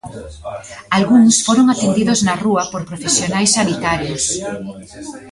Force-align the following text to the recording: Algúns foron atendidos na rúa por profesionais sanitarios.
Algúns 0.97 1.33
foron 1.45 1.67
atendidos 1.73 2.19
na 2.27 2.35
rúa 2.43 2.63
por 2.71 2.81
profesionais 2.91 3.49
sanitarios. 3.57 4.23